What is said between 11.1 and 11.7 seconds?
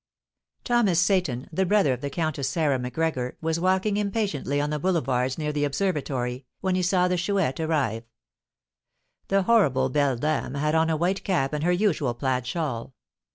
cap and